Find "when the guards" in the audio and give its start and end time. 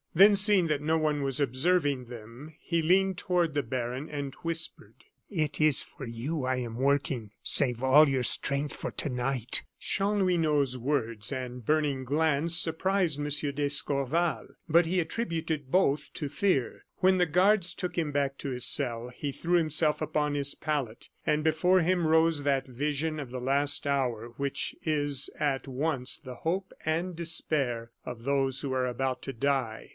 16.97-17.73